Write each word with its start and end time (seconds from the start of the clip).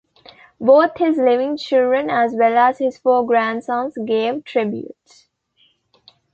Both 0.59 0.97
his 0.97 1.17
living 1.17 1.57
children 1.57 2.09
as 2.09 2.33
well 2.33 2.57
as 2.57 2.79
his 2.79 2.97
four 2.97 3.23
grandsons 3.23 3.95
gave 4.03 4.43
tributes. 4.43 5.27